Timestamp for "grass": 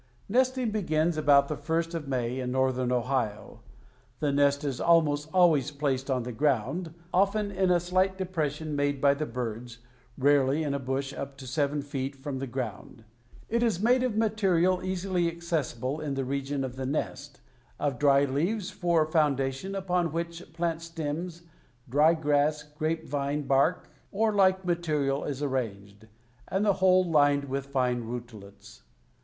22.15-22.63